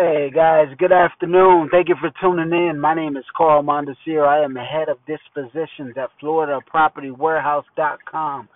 Hey 0.00 0.30
guys, 0.32 0.68
good 0.78 0.92
afternoon. 0.92 1.70
Thank 1.72 1.88
you 1.88 1.96
for 2.00 2.12
tuning 2.22 2.52
in. 2.52 2.78
My 2.78 2.94
name 2.94 3.16
is 3.16 3.24
Carl 3.36 3.64
Mondesir. 3.64 4.24
I 4.24 4.44
am 4.44 4.54
the 4.54 4.62
head 4.62 4.88
of 4.88 4.98
dispositions 5.08 5.96
at 5.96 6.10
FloridaPropertyWarehouse.com. 6.22 8.48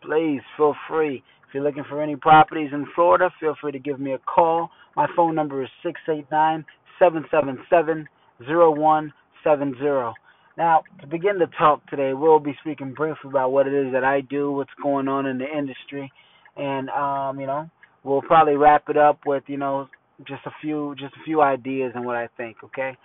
Please 0.00 0.40
feel 0.56 0.74
free. 0.88 1.22
If 1.46 1.52
you're 1.52 1.64
looking 1.64 1.84
for 1.86 2.02
any 2.02 2.16
properties 2.16 2.70
in 2.72 2.86
Florida, 2.94 3.28
feel 3.38 3.54
free 3.60 3.72
to 3.72 3.78
give 3.78 4.00
me 4.00 4.14
a 4.14 4.18
call. 4.20 4.70
My 4.96 5.06
phone 5.14 5.34
number 5.34 5.62
is 5.62 5.68
six 5.82 6.00
eight 6.08 6.24
nine 6.32 6.64
seven 6.98 7.26
seven 7.30 7.58
seven 7.68 8.08
zero 8.46 8.70
one 8.70 9.12
seven 9.44 9.74
zero. 9.78 10.14
Now, 10.56 10.82
to 11.02 11.06
begin 11.06 11.38
the 11.38 11.48
talk 11.58 11.86
today, 11.90 12.14
we'll 12.14 12.40
be 12.40 12.56
speaking 12.62 12.94
briefly 12.94 13.28
about 13.28 13.52
what 13.52 13.66
it 13.66 13.74
is 13.74 13.92
that 13.92 14.04
I 14.04 14.22
do, 14.22 14.50
what's 14.50 14.70
going 14.82 15.08
on 15.08 15.26
in 15.26 15.36
the 15.36 15.44
industry, 15.44 16.10
and 16.56 16.88
um, 16.88 17.38
you 17.38 17.46
know, 17.46 17.68
we'll 18.02 18.22
probably 18.22 18.56
wrap 18.56 18.88
it 18.88 18.96
up 18.96 19.18
with 19.26 19.42
you 19.46 19.58
know 19.58 19.90
just 20.26 20.46
a 20.46 20.50
few 20.60 20.94
just 20.98 21.14
a 21.14 21.24
few 21.24 21.42
ideas 21.42 21.92
and 21.94 22.04
what 22.04 22.16
I 22.16 22.28
think. 22.36 22.56
Okay, 22.64 22.96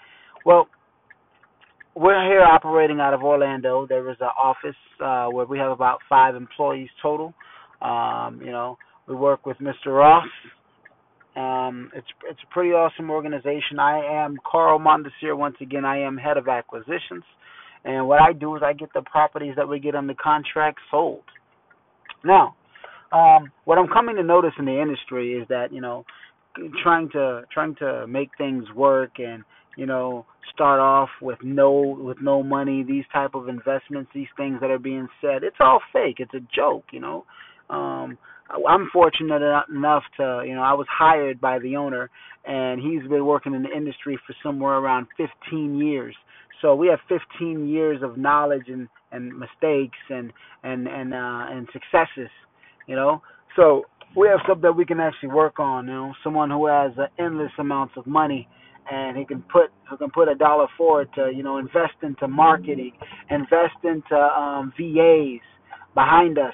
well, 0.46 0.68
we're 1.96 2.26
here 2.26 2.42
operating 2.42 3.00
out 3.00 3.14
of 3.14 3.24
Orlando. 3.24 3.86
There 3.88 4.10
is 4.10 4.18
an 4.22 4.30
office 4.38 4.76
uh, 5.04 5.28
where 5.28 5.46
we 5.46 5.58
have 5.58 5.72
about 5.72 6.00
five 6.08 6.36
employees 6.36 6.90
total. 7.02 7.34
Um, 7.82 8.42
you 8.44 8.52
know, 8.52 8.78
we 9.08 9.16
work 9.16 9.46
with 9.46 9.58
Mr. 9.58 9.88
Ross. 9.88 10.28
Um, 11.36 11.92
it's 11.96 12.08
it's 12.30 12.40
a 12.44 12.54
pretty 12.54 12.72
awesome 12.72 13.10
organization. 13.10 13.80
I 13.80 14.24
am 14.24 14.38
Carl 14.50 14.80
Mondesir. 14.80 15.36
Once 15.36 15.56
again, 15.62 15.86
I 15.86 16.00
am 16.00 16.18
head 16.18 16.38
of 16.38 16.48
acquisitions, 16.48 17.24
and 17.86 18.08
what 18.08 18.22
I 18.22 18.34
do 18.34 18.56
is 18.56 18.62
I 18.66 18.74
get 18.74 18.90
the 18.94 19.02
properties 19.02 19.54
that 19.56 19.68
we 19.68 19.80
get 19.80 19.96
under 19.96 20.14
contract 20.14 20.80
sold. 20.90 21.24
Now, 22.24 22.56
um, 23.12 23.52
what 23.66 23.78
I'm 23.78 23.88
coming 23.88 24.18
to 24.18 24.24
notice 24.24 24.52
in 24.60 24.66
the 24.66 24.82
industry 24.82 25.34
is 25.34 25.48
that 25.48 25.72
you 25.72 25.82
know 25.82 26.06
trying 26.84 27.10
to 27.10 27.44
trying 27.54 27.76
to 27.76 28.06
make 28.08 28.30
things 28.38 28.66
work 28.76 29.12
and 29.20 29.44
you 29.78 29.86
know 29.86 30.26
start 30.54 30.80
off 30.80 31.10
with 31.22 31.40
no 31.44 31.72
with 32.00 32.18
no 32.22 32.44
money 32.44 32.84
these 32.84 33.06
type 33.14 33.36
of 33.36 33.48
investments 33.48 34.12
these 34.14 34.28
things 34.38 34.58
that 34.62 34.70
are 34.70 34.80
being 34.80 35.08
said 35.22 35.44
it's 35.44 35.58
all 35.60 35.80
fake. 35.94 36.18
It's 36.20 36.34
a 36.34 36.42
joke 36.54 36.86
you 36.92 37.00
know. 37.00 37.26
Um 37.70 38.18
i'm 38.68 38.90
fortunate 38.92 39.42
enough 39.70 40.04
to 40.18 40.44
you 40.46 40.54
know 40.54 40.62
i 40.62 40.74
was 40.74 40.86
hired 40.90 41.40
by 41.40 41.58
the 41.60 41.78
owner 41.78 42.10
and 42.46 42.82
he's 42.82 43.08
been 43.10 43.26
working 43.26 43.54
in 43.54 43.64
the 43.64 43.70
industry 43.70 44.20
for 44.26 44.36
somewhere 44.44 44.74
around 44.74 45.08
15 45.18 45.78
years. 45.78 46.16
So 46.62 46.76
we 46.76 46.88
have 46.88 47.00
15 47.08 47.68
years 47.68 48.02
of 48.04 48.18
knowledge 48.18 48.66
and 48.68 48.88
and 49.12 49.38
mistakes 49.38 49.98
and 50.10 50.32
and 50.64 50.88
and 50.88 51.14
uh 51.14 51.46
and 51.50 51.68
successes 51.74 52.30
you 52.88 52.96
know. 52.96 53.22
So 53.56 53.84
we 54.16 54.28
have 54.28 54.40
something 54.48 54.64
that 54.64 54.74
we 54.74 54.86
can 54.86 55.00
actually 55.00 55.30
work 55.30 55.60
on. 55.60 55.88
You 55.88 55.94
know, 55.94 56.14
someone 56.24 56.50
who 56.50 56.68
has 56.68 56.92
uh, 56.98 57.08
endless 57.24 57.52
amounts 57.58 57.94
of 57.98 58.06
money 58.08 58.48
and 58.90 59.18
he 59.18 59.26
can 59.26 59.44
put 59.44 59.72
who 59.90 59.98
can 59.98 60.10
put 60.10 60.28
a 60.28 60.36
dollar 60.36 60.68
forward 60.78 61.10
to 61.16 61.32
you 61.34 61.44
know 61.44 61.58
invest 61.58 61.94
into 62.04 62.28
marketing, 62.28 62.94
invest 63.30 63.78
into 63.84 64.16
um, 64.16 64.74
VAs 64.78 65.42
behind 65.94 66.38
us. 66.38 66.54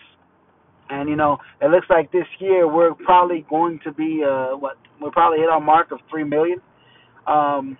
And 0.90 1.10
you 1.10 1.16
know, 1.16 1.38
it 1.62 1.70
looks 1.70 1.88
like 1.90 2.12
this 2.12 2.28
year 2.40 2.72
we're 2.72 2.94
probably 2.94 3.46
going 3.50 3.80
to 3.84 3.92
be 3.92 4.24
uh, 4.26 4.56
what 4.58 4.78
we'll 5.02 5.12
probably 5.12 5.40
hit 5.40 5.50
our 5.50 5.62
mark 5.62 5.92
of 5.92 6.00
three 6.10 6.24
million. 6.24 6.60
Um, 7.26 7.78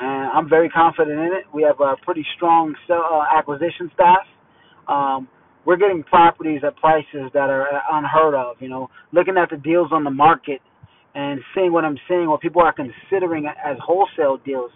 and 0.00 0.30
I'm 0.30 0.48
very 0.48 0.68
confident 0.68 1.18
in 1.18 1.26
it. 1.26 1.44
We 1.52 1.62
have 1.62 1.80
a 1.80 1.96
pretty 2.04 2.24
strong 2.36 2.74
sell, 2.86 3.04
uh, 3.12 3.36
acquisition 3.36 3.90
staff. 3.94 4.24
Um, 4.86 5.28
we're 5.68 5.76
getting 5.76 6.02
properties 6.02 6.62
at 6.66 6.74
prices 6.76 7.30
that 7.34 7.50
are 7.50 7.68
unheard 7.92 8.34
of. 8.34 8.56
You 8.58 8.70
know, 8.70 8.88
looking 9.12 9.36
at 9.36 9.50
the 9.50 9.58
deals 9.58 9.88
on 9.92 10.02
the 10.02 10.10
market 10.10 10.62
and 11.14 11.40
seeing 11.54 11.74
what 11.74 11.84
I'm 11.84 11.98
seeing, 12.08 12.26
what 12.30 12.40
people 12.40 12.62
are 12.62 12.72
considering 12.72 13.44
as 13.44 13.76
wholesale 13.84 14.38
deals. 14.46 14.70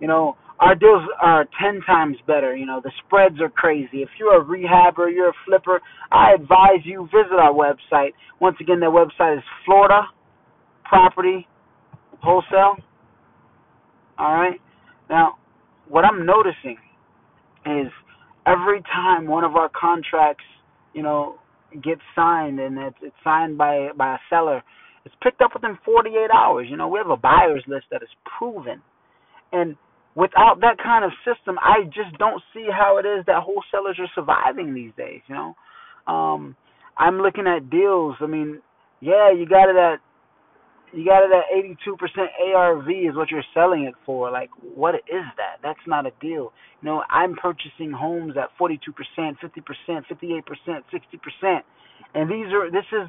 You 0.00 0.06
know, 0.06 0.36
our 0.60 0.74
deals 0.74 1.02
are 1.18 1.46
ten 1.58 1.80
times 1.86 2.18
better. 2.26 2.54
You 2.54 2.66
know, 2.66 2.82
the 2.84 2.92
spreads 3.06 3.40
are 3.40 3.48
crazy. 3.48 4.02
If 4.02 4.10
you're 4.20 4.38
a 4.38 4.44
rehabber, 4.44 5.10
you're 5.10 5.30
a 5.30 5.40
flipper, 5.46 5.80
I 6.12 6.34
advise 6.34 6.84
you 6.84 7.06
visit 7.06 7.38
our 7.40 7.54
website. 7.54 8.10
Once 8.38 8.56
again, 8.60 8.80
that 8.80 8.90
website 8.90 9.38
is 9.38 9.44
Florida 9.64 10.02
Property 10.84 11.48
Wholesale. 12.22 12.76
All 14.18 14.34
right. 14.34 14.60
Now, 15.08 15.38
what 15.88 16.04
I'm 16.04 16.26
noticing 16.26 16.76
is 17.64 17.90
every 18.46 18.82
time 18.82 19.26
one 19.26 19.44
of 19.44 19.56
our 19.56 19.68
contracts, 19.68 20.44
you 20.92 21.02
know, 21.02 21.36
gets 21.82 22.00
signed 22.14 22.60
and 22.60 22.78
it's, 22.78 22.96
it's 23.02 23.16
signed 23.24 23.58
by 23.58 23.88
by 23.96 24.14
a 24.14 24.18
seller, 24.30 24.62
it's 25.04 25.14
picked 25.22 25.40
up 25.40 25.50
within 25.54 25.78
48 25.84 26.30
hours. 26.34 26.66
You 26.70 26.76
know, 26.76 26.88
we 26.88 26.98
have 26.98 27.10
a 27.10 27.16
buyers 27.16 27.64
list 27.66 27.86
that 27.90 28.02
is 28.02 28.08
proven, 28.38 28.80
and 29.52 29.76
without 30.14 30.60
that 30.60 30.76
kind 30.82 31.04
of 31.04 31.10
system, 31.24 31.56
I 31.60 31.84
just 31.86 32.16
don't 32.18 32.42
see 32.52 32.66
how 32.70 32.98
it 32.98 33.06
is 33.06 33.24
that 33.26 33.42
wholesalers 33.42 33.98
are 33.98 34.10
surviving 34.14 34.74
these 34.74 34.92
days. 34.96 35.20
You 35.26 35.34
know, 35.34 35.54
um, 36.12 36.56
I'm 36.96 37.18
looking 37.18 37.46
at 37.46 37.70
deals. 37.70 38.16
I 38.20 38.26
mean, 38.26 38.60
yeah, 39.00 39.32
you 39.32 39.46
got 39.46 39.68
it 39.68 39.76
at 39.76 39.98
you 40.94 41.04
got 41.04 41.24
it 41.24 41.30
at 41.32 41.44
82% 41.52 42.54
ARV 42.54 42.88
is 42.88 43.16
what 43.16 43.30
you're 43.30 43.44
selling 43.52 43.84
it 43.84 43.94
for. 44.06 44.30
Like, 44.30 44.50
what 44.74 44.94
is 44.94 45.26
that? 45.36 45.58
That's 45.62 45.78
not 45.86 46.06
a 46.06 46.12
deal. 46.20 46.52
You 46.80 46.84
know, 46.84 47.02
I'm 47.10 47.34
purchasing 47.34 47.90
homes 47.92 48.34
at 48.36 48.50
42%, 48.60 48.78
50%, 49.18 49.34
58%, 49.88 50.42
60%, 50.68 51.58
and 52.14 52.30
these 52.30 52.52
are 52.52 52.70
this 52.70 52.84
is 52.92 53.08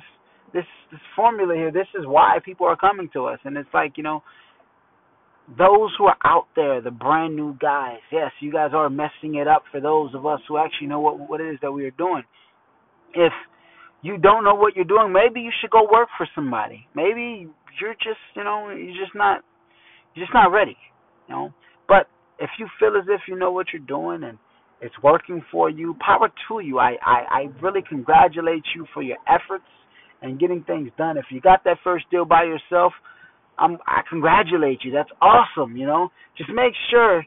this 0.53 0.66
this 0.91 1.01
formula 1.16 1.53
here. 1.53 1.72
This 1.72 1.88
is 1.94 2.06
why 2.07 2.40
people 2.44 2.66
are 2.66 2.78
coming 2.78 3.09
to 3.13 3.25
us, 3.25 3.40
and 3.44 3.57
it's 3.57 3.69
like 3.73 3.94
you 3.97 4.03
know. 4.03 4.23
Those 5.59 5.91
who 6.00 6.06
are 6.06 6.17
out 6.25 6.47
there, 6.56 6.81
the 6.81 6.90
brand 6.90 7.35
new 7.35 7.56
guys, 7.62 8.00
yes, 8.12 8.31
you 8.40 8.52
guys 8.52 8.72
are 8.73 8.90
messing 8.90 9.35
it 9.35 9.47
up 9.47 9.62
for 9.72 9.79
those 9.79 10.09
of 10.16 10.25
us 10.25 10.40
who 10.47 10.57
actually 10.57 10.88
know 10.88 11.00
what 11.00 11.29
what 11.29 11.40
it 11.40 11.53
is 11.53 11.59
that 11.62 11.72
we 11.72 11.85
are 11.85 11.91
doing. 11.91 12.23
If 13.13 13.31
you 14.06 14.20
don't 14.20 14.44
know 14.44 14.56
what 14.56 14.76
you're 14.76 14.86
doing, 14.86 15.12
maybe 15.12 15.42
you 15.42 15.52
should 15.62 15.72
go 15.72 15.88
work 15.92 16.10
for 16.18 16.28
somebody. 16.36 16.88
Maybe 16.96 17.48
you're 17.82 17.96
just 17.96 18.22
you 18.36 18.44
know 18.44 18.70
you're 18.70 19.04
just 19.04 19.16
not 19.16 19.42
you're 20.16 20.26
just 20.26 20.34
not 20.34 20.52
ready 20.52 20.78
you 21.28 21.36
know? 21.36 21.54
But 21.88 22.08
if 22.40 22.50
you 22.60 22.68
feel 22.80 22.98
as 22.98 23.06
if 23.10 23.22
you 23.28 23.38
know 23.38 23.52
what 23.52 23.68
you're 23.74 23.82
doing 23.86 24.24
and 24.24 24.38
it's 24.82 24.96
working 25.04 25.44
for 25.52 25.70
you 25.70 25.96
power 26.06 26.30
to 26.48 26.60
you. 26.60 26.80
I 26.80 26.98
i, 27.06 27.26
I 27.32 27.46
really 27.62 27.82
congratulate 27.88 28.64
you 28.76 28.86
for 28.94 29.02
your 29.02 29.18
efforts 29.28 29.66
and 30.22 30.40
getting 30.40 30.64
things 30.64 30.92
done. 30.98 31.18
If 31.18 31.26
you 31.32 31.42
got 31.42 31.64
that 31.66 31.78
first 31.84 32.06
deal 32.12 32.26
by 32.26 32.44
yourself 32.44 32.94
i'm 33.58 33.78
i 33.88 34.02
congratulate 34.10 34.80
you. 34.84 34.92
That's 34.92 35.10
awesome 35.22 35.78
you 35.78 35.88
know? 35.88 36.10
Just 36.38 36.50
make 36.54 36.74
sure 36.92 37.24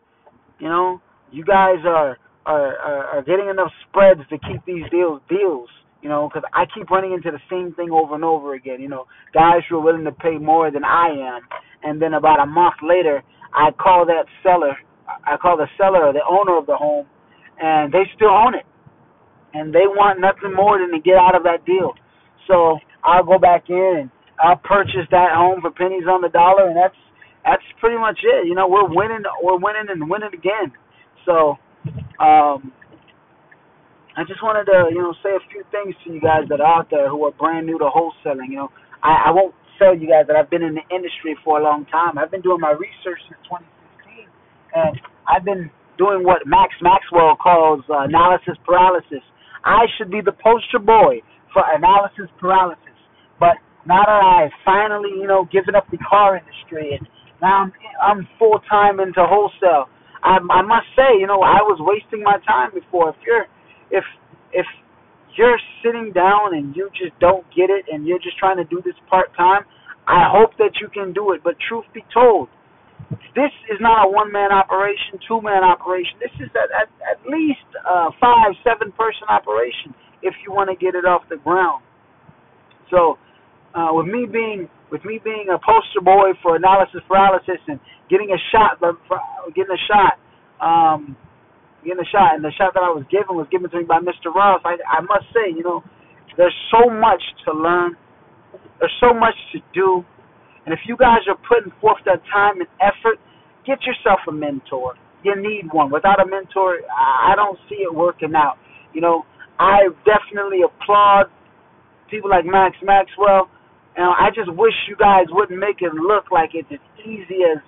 you 0.60 0.68
know 0.68 1.00
you 1.32 1.44
guys 1.44 1.78
are 1.86 2.18
are 2.46 2.76
are, 2.78 3.04
are 3.16 3.22
getting 3.22 3.48
enough 3.48 3.72
spreads 3.88 4.20
to 4.30 4.38
keep 4.38 4.64
these 4.66 4.84
deals 4.90 5.20
deals 5.28 5.68
you 6.02 6.08
know, 6.08 6.28
because 6.28 6.48
I 6.54 6.64
keep 6.74 6.90
running 6.90 7.12
into 7.12 7.30
the 7.30 7.40
same 7.50 7.74
thing 7.74 7.90
over 7.90 8.14
and 8.14 8.24
over 8.24 8.54
again. 8.54 8.80
You 8.80 8.88
know, 8.88 9.06
guys 9.34 9.62
who 9.68 9.76
are 9.76 9.82
willing 9.82 10.04
to 10.04 10.12
pay 10.12 10.38
more 10.38 10.70
than 10.70 10.84
I 10.84 11.08
am, 11.08 11.40
and 11.82 12.00
then 12.00 12.14
about 12.14 12.40
a 12.40 12.46
month 12.46 12.74
later, 12.82 13.22
I 13.54 13.70
call 13.72 14.06
that 14.06 14.24
seller, 14.42 14.76
I 15.24 15.36
call 15.36 15.56
the 15.56 15.66
seller 15.76 16.04
or 16.04 16.12
the 16.12 16.24
owner 16.28 16.56
of 16.56 16.66
the 16.66 16.76
home, 16.76 17.06
and 17.60 17.92
they 17.92 18.04
still 18.14 18.30
own 18.30 18.54
it, 18.54 18.66
and 19.54 19.74
they 19.74 19.86
want 19.86 20.20
nothing 20.20 20.54
more 20.54 20.78
than 20.78 20.90
to 20.92 21.00
get 21.00 21.16
out 21.16 21.34
of 21.34 21.42
that 21.44 21.64
deal. 21.66 21.94
So 22.46 22.78
I'll 23.04 23.24
go 23.24 23.38
back 23.38 23.68
in 23.68 23.94
and 24.00 24.10
I'll 24.42 24.56
purchase 24.56 25.06
that 25.10 25.34
home 25.34 25.60
for 25.60 25.70
pennies 25.70 26.04
on 26.08 26.22
the 26.22 26.28
dollar, 26.28 26.68
and 26.68 26.76
that's 26.76 26.96
that's 27.44 27.62
pretty 27.80 27.98
much 27.98 28.18
it. 28.22 28.46
You 28.46 28.54
know, 28.54 28.68
we're 28.68 28.88
winning, 28.88 29.22
we're 29.42 29.58
winning 29.58 29.88
and 29.88 30.08
winning 30.08 30.30
again. 30.34 30.72
So, 31.24 31.56
um, 32.20 32.72
I 34.18 34.26
just 34.26 34.42
wanted 34.42 34.66
to, 34.66 34.90
you 34.90 34.98
know, 34.98 35.14
say 35.22 35.30
a 35.30 35.38
few 35.46 35.62
things 35.70 35.94
to 36.02 36.10
you 36.10 36.18
guys 36.18 36.50
that 36.50 36.58
are 36.58 36.66
out 36.82 36.90
there 36.90 37.06
who 37.06 37.22
are 37.22 37.30
brand 37.30 37.70
new 37.70 37.78
to 37.78 37.86
wholesaling. 37.86 38.50
You 38.50 38.66
know, 38.66 38.70
I, 38.98 39.26
I 39.26 39.30
won't 39.30 39.54
tell 39.78 39.94
you 39.94 40.10
guys 40.10 40.26
that 40.26 40.34
I've 40.34 40.50
been 40.50 40.66
in 40.66 40.74
the 40.74 40.82
industry 40.90 41.38
for 41.46 41.60
a 41.60 41.62
long 41.62 41.86
time. 41.86 42.18
I've 42.18 42.34
been 42.34 42.42
doing 42.42 42.58
my 42.58 42.74
research 42.74 43.22
since 43.30 43.38
2016, 43.46 44.26
and 44.74 44.98
I've 45.30 45.46
been 45.46 45.70
doing 46.02 46.26
what 46.26 46.42
Max 46.50 46.74
Maxwell 46.82 47.38
calls 47.38 47.86
uh, 47.86 48.10
analysis 48.10 48.58
paralysis. 48.66 49.22
I 49.62 49.86
should 49.94 50.10
be 50.10 50.18
the 50.18 50.34
poster 50.34 50.82
boy 50.82 51.22
for 51.54 51.62
analysis 51.62 52.26
paralysis, 52.42 52.98
but 53.38 53.54
now 53.86 54.02
that 54.02 54.18
I've 54.18 54.54
finally, 54.66 55.14
you 55.14 55.30
know, 55.30 55.46
given 55.46 55.78
up 55.78 55.86
the 55.94 56.02
car 56.02 56.34
industry 56.34 56.98
and 56.98 57.06
now 57.38 57.70
I'm, 57.70 57.72
I'm 58.02 58.28
full 58.34 58.58
time 58.66 58.98
into 58.98 59.22
wholesale, 59.22 59.86
I, 60.26 60.42
I 60.42 60.62
must 60.66 60.90
say, 60.98 61.22
you 61.22 61.30
know, 61.30 61.38
I 61.46 61.62
was 61.62 61.78
wasting 61.78 62.26
my 62.26 62.42
time 62.42 62.74
before. 62.74 63.10
If 63.10 63.22
you're 63.22 63.46
if 63.90 64.04
if 64.52 64.66
you're 65.36 65.58
sitting 65.84 66.12
down 66.12 66.54
and 66.54 66.74
you 66.74 66.90
just 66.96 67.18
don't 67.20 67.46
get 67.54 67.70
it 67.70 67.84
and 67.90 68.06
you're 68.06 68.18
just 68.18 68.38
trying 68.38 68.56
to 68.56 68.64
do 68.64 68.82
this 68.84 68.94
part 69.08 69.34
time, 69.36 69.62
I 70.06 70.26
hope 70.26 70.56
that 70.58 70.80
you 70.80 70.88
can 70.88 71.12
do 71.12 71.32
it. 71.32 71.42
But 71.44 71.54
truth 71.68 71.84
be 71.94 72.02
told, 72.12 72.48
this 73.36 73.52
is 73.70 73.78
not 73.80 74.06
a 74.06 74.08
one 74.10 74.32
man 74.32 74.50
operation, 74.52 75.20
two 75.26 75.40
man 75.40 75.62
operation. 75.62 76.18
This 76.18 76.34
is 76.40 76.50
at, 76.56 76.68
at, 76.74 76.88
at 77.06 77.18
least 77.28 77.68
a 77.86 78.10
five, 78.20 78.56
seven 78.64 78.90
person 78.92 79.28
operation 79.28 79.94
if 80.22 80.34
you 80.44 80.52
want 80.52 80.70
to 80.70 80.76
get 80.76 80.94
it 80.94 81.04
off 81.04 81.22
the 81.30 81.36
ground. 81.36 81.84
So, 82.90 83.18
uh, 83.74 83.92
with 83.92 84.06
me 84.06 84.26
being 84.26 84.68
with 84.90 85.04
me 85.04 85.20
being 85.22 85.46
a 85.52 85.58
poster 85.60 86.00
boy 86.02 86.32
for 86.42 86.56
analysis 86.56 87.00
paralysis 87.06 87.60
and 87.68 87.78
getting 88.08 88.32
a 88.32 88.40
shot, 88.50 88.80
getting 89.54 89.76
a 89.76 89.82
shot, 89.86 90.16
um, 90.64 91.16
getting 91.84 92.02
a 92.02 92.10
shot, 92.10 92.34
and 92.34 92.44
the 92.44 92.52
shot 92.58 92.74
that 92.74 92.82
I 92.82 92.90
was 92.90 93.04
given 93.10 93.36
was 93.36 93.46
given 93.50 93.70
to 93.70 93.78
me 93.78 93.84
by 93.84 94.00
Mr. 94.00 94.34
Ross. 94.34 94.60
I, 94.64 94.76
I 94.88 95.00
must 95.02 95.26
say, 95.32 95.50
you 95.54 95.62
know, 95.62 95.82
there's 96.36 96.54
so 96.70 96.90
much 96.90 97.22
to 97.46 97.52
learn. 97.52 97.96
There's 98.78 98.94
so 99.00 99.12
much 99.14 99.34
to 99.52 99.58
do. 99.74 100.04
And 100.64 100.72
if 100.72 100.80
you 100.86 100.96
guys 100.96 101.24
are 101.28 101.38
putting 101.48 101.72
forth 101.80 101.98
that 102.04 102.20
time 102.32 102.60
and 102.60 102.68
effort, 102.78 103.18
get 103.66 103.78
yourself 103.82 104.20
a 104.28 104.32
mentor. 104.32 104.94
You 105.24 105.34
need 105.34 105.72
one. 105.72 105.90
Without 105.90 106.20
a 106.20 106.26
mentor, 106.26 106.78
I 106.86 107.34
don't 107.34 107.58
see 107.68 107.82
it 107.82 107.92
working 107.92 108.34
out. 108.36 108.56
You 108.94 109.00
know, 109.00 109.26
I 109.58 109.88
definitely 110.06 110.60
applaud 110.62 111.26
people 112.10 112.30
like 112.30 112.44
Max 112.44 112.76
Maxwell. 112.82 113.50
And 113.96 114.06
I 114.06 114.30
just 114.30 114.52
wish 114.54 114.74
you 114.88 114.94
guys 114.94 115.26
wouldn't 115.30 115.58
make 115.58 115.82
it 115.82 115.92
look 115.92 116.30
like 116.30 116.50
it's 116.54 116.70
as 116.70 116.78
easy 117.02 117.42
as 117.42 117.58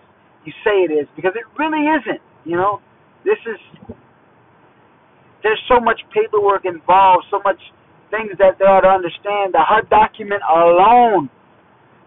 you 0.44 0.52
say 0.62 0.86
it 0.86 0.92
is, 0.94 1.08
because 1.16 1.32
it 1.34 1.44
really 1.58 1.84
isn't. 1.90 2.22
You 2.44 2.56
know, 2.56 2.80
this 3.24 3.38
is 3.44 3.58
there's 5.42 5.60
so 5.69 5.81
much 5.81 6.00
paperwork 6.12 6.64
involved, 6.64 7.25
so 7.31 7.40
much 7.44 7.58
things 8.10 8.34
that 8.38 8.58
they 8.58 8.66
ought 8.66 8.82
to 8.82 8.92
understand. 8.92 9.54
The 9.54 9.62
HUD 9.62 9.88
document 9.88 10.42
alone, 10.44 11.31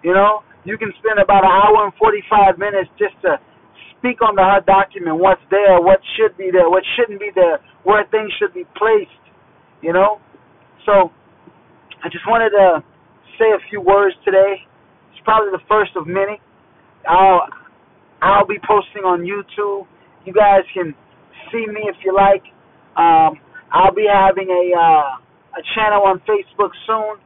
you 0.04 0.14
know, 0.14 0.44
you 0.66 0.78
can 0.78 0.92
spend 1.00 1.20
about 1.20 1.44
an 1.44 1.52
hour 1.52 1.86
and 1.86 1.94
45 1.96 2.60
minutes 2.60 2.90
just 3.00 3.16
to 3.24 3.40
speak 3.98 4.22
on 4.22 4.36
the 4.36 4.44
HUD 4.44 4.66
document, 4.66 5.18
what's 5.18 5.42
there, 5.50 5.80
what 5.80 6.00
should 6.20 6.36
be 6.38 6.52
there, 6.52 6.70
what 6.70 6.84
shouldn't 6.96 7.20
be 7.20 7.32
there, 7.34 7.60
where 7.84 8.04
things 8.12 8.32
should 8.40 8.54
be 8.54 8.68
placed, 8.76 9.24
you 9.82 9.94
know. 9.94 10.20
So 10.86 11.12
I 12.04 12.12
just 12.12 12.28
wanted 12.28 12.52
to 12.52 12.84
say 13.40 13.48
a 13.56 13.62
few 13.70 13.80
words 13.80 14.16
today. 14.26 14.60
It's 15.12 15.24
probably 15.24 15.52
the 15.52 15.64
first 15.68 15.96
of 15.96 16.06
many. 16.06 16.40
I'll 17.08 17.48
I'll 18.22 18.48
be 18.48 18.60
posting 18.68 19.04
on 19.04 19.24
YouTube. 19.24 19.88
You 20.26 20.34
guys 20.34 20.64
can 20.74 20.96
see 21.52 21.66
me 21.68 21.88
if 21.88 21.96
you 22.04 22.16
like. 22.16 22.44
Um, 22.96 23.40
I'll 23.72 23.94
be 23.94 24.06
having 24.06 24.50
a 24.50 24.64
uh, 24.78 25.18
a 25.58 25.62
channel 25.76 26.04
on 26.06 26.22
Facebook 26.30 26.72
soon. 26.86 27.18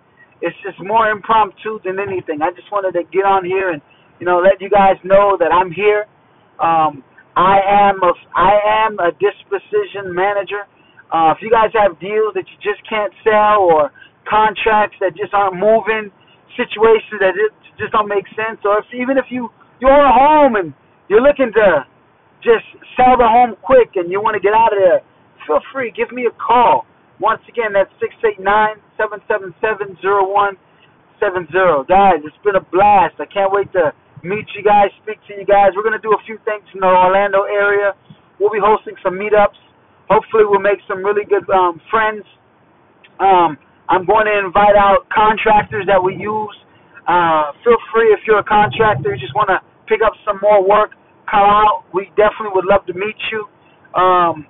It's 0.42 0.56
just 0.64 0.78
more 0.80 1.10
impromptu 1.10 1.80
than 1.84 2.00
anything. 2.00 2.42
I 2.42 2.52
just 2.52 2.72
wanted 2.72 2.94
to 2.94 3.04
get 3.10 3.26
on 3.26 3.44
here 3.44 3.72
and 3.72 3.82
you 4.20 4.26
know 4.26 4.40
let 4.40 4.62
you 4.62 4.70
guys 4.70 4.96
know 5.04 5.36
that 5.40 5.52
I'm 5.52 5.72
here. 5.72 6.06
Um, 6.60 7.04
I 7.36 7.60
am 7.62 8.02
a 8.02 8.14
I 8.36 8.86
am 8.86 8.98
a 9.00 9.12
disposition 9.18 10.14
manager. 10.14 10.66
Uh, 11.12 11.32
if 11.32 11.40
you 11.42 11.50
guys 11.50 11.72
have 11.74 12.00
deals 12.00 12.36
that 12.36 12.44
you 12.50 12.58
just 12.60 12.84
can't 12.90 13.14
sell 13.24 13.64
or 13.64 13.92
contracts 14.28 14.98
that 15.00 15.16
just 15.16 15.32
aren't 15.34 15.56
moving, 15.56 16.12
situations 16.60 17.22
that 17.24 17.32
just 17.80 17.94
don't 17.94 18.10
make 18.10 18.28
sense, 18.36 18.60
or 18.66 18.80
if 18.80 18.88
even 18.92 19.18
if 19.18 19.26
you 19.30 19.50
you 19.80 19.88
own 19.88 20.04
a 20.04 20.14
home 20.14 20.56
and 20.58 20.74
you're 21.08 21.22
looking 21.22 21.52
to 21.54 21.86
just 22.44 22.66
sell 22.98 23.16
the 23.18 23.26
home 23.26 23.56
quick 23.62 23.96
and 23.96 24.12
you 24.12 24.22
want 24.22 24.34
to 24.34 24.42
get 24.42 24.54
out 24.54 24.74
of 24.74 24.80
there, 24.82 25.02
feel 25.48 25.64
free, 25.72 25.92
give 25.96 26.12
me 26.12 26.28
a 26.28 26.36
call. 26.36 26.86
Once 27.20 27.42
again, 27.50 27.74
that's 27.74 27.90
six 28.00 28.14
eight 28.28 28.40
nine 28.40 28.78
seven 29.00 29.20
seven 29.28 29.56
seven 29.64 29.98
zero 30.02 30.28
one 30.28 30.54
seven 31.20 31.48
zero. 31.52 31.82
Guys, 31.88 32.22
it's 32.22 32.38
been 32.44 32.56
a 32.56 32.66
blast. 32.70 33.16
I 33.18 33.26
can't 33.26 33.50
wait 33.50 33.72
to 33.74 33.90
meet 34.22 34.46
you 34.54 34.62
guys, 34.62 34.94
speak 35.02 35.18
to 35.28 35.34
you 35.34 35.46
guys. 35.46 35.74
We're 35.74 35.88
gonna 35.88 36.04
do 36.04 36.14
a 36.14 36.22
few 36.26 36.38
things 36.46 36.68
in 36.76 36.82
the 36.82 36.92
Orlando 36.92 37.44
area. 37.50 37.98
We'll 38.40 38.54
be 38.54 38.62
hosting 38.62 38.94
some 39.02 39.18
meetups. 39.18 39.58
Hopefully, 40.10 40.46
we'll 40.46 40.62
make 40.62 40.80
some 40.88 41.02
really 41.04 41.26
good 41.26 41.50
um, 41.50 41.82
friends. 41.90 42.24
Um, 43.20 43.58
I'm 43.90 44.06
going 44.06 44.28
to 44.28 44.36
invite 44.46 44.76
out 44.76 45.08
contractors 45.10 45.86
that 45.88 46.02
we 46.02 46.16
use. 46.16 46.58
Uh, 47.08 47.56
feel 47.64 47.80
free 47.94 48.12
if 48.12 48.20
you're 48.28 48.40
a 48.40 48.44
contractor, 48.44 49.16
you 49.16 49.20
just 49.20 49.34
want 49.34 49.50
to 49.50 49.60
pick 49.88 50.04
up 50.06 50.12
some 50.28 50.40
more 50.42 50.60
work, 50.62 50.92
come 51.32 51.48
out. 51.48 51.88
We 51.94 52.12
definitely 52.20 52.52
would 52.54 52.68
love 52.68 52.86
to 52.88 52.94
meet 52.94 53.16
you. 53.32 53.48
Um, 53.96 54.46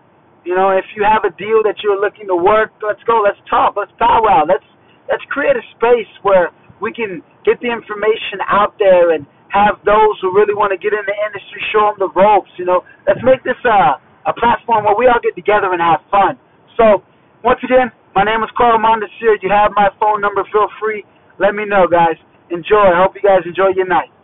you 0.48 0.56
know, 0.56 0.72
if 0.72 0.88
you 0.96 1.04
have 1.04 1.28
a 1.28 1.34
deal 1.36 1.60
that 1.68 1.84
you're 1.84 2.00
looking 2.00 2.32
to 2.32 2.38
work, 2.40 2.72
let's 2.80 3.04
go. 3.04 3.20
Let's 3.20 3.38
talk. 3.52 3.76
Let's 3.76 3.92
powwow. 4.00 4.48
Let's 4.48 4.64
let's 5.12 5.24
create 5.28 5.60
a 5.60 5.66
space 5.76 6.08
where 6.24 6.56
we 6.80 6.96
can 6.96 7.20
get 7.44 7.60
the 7.60 7.68
information 7.68 8.40
out 8.48 8.80
there 8.80 9.12
and 9.12 9.28
have 9.52 9.76
those 9.84 10.16
who 10.24 10.32
really 10.32 10.56
want 10.56 10.72
to 10.72 10.80
get 10.80 10.96
in 10.96 11.04
the 11.04 11.18
industry 11.28 11.60
show 11.76 11.92
them 11.92 12.00
the 12.00 12.12
ropes. 12.16 12.48
You 12.56 12.64
know, 12.64 12.88
let's 13.04 13.20
make 13.28 13.44
this 13.44 13.60
a 13.68 14.00
a 14.24 14.34
platform 14.40 14.88
where 14.88 14.96
we 14.96 15.12
all 15.12 15.20
get 15.20 15.36
together 15.36 15.68
and 15.76 15.84
have 15.84 16.00
fun. 16.08 16.40
So, 16.80 17.04
once 17.44 17.60
again, 17.64 17.92
my 18.16 18.24
name 18.24 18.40
is 18.40 18.52
Carl 18.56 18.80
Mondesir. 18.80 19.36
You 19.44 19.52
have 19.52 19.76
my 19.76 19.92
phone 20.00 20.24
number. 20.24 20.48
Feel 20.48 20.72
free. 20.80 21.04
Let 21.44 21.60
me 21.60 21.68
know, 21.68 21.92
guys. 21.92 22.16
Enjoy. 22.56 22.88
I 22.88 23.04
hope 23.04 23.20
you 23.20 23.24
guys 23.24 23.44
enjoy 23.44 23.76
your 23.76 23.88
night. 23.88 24.16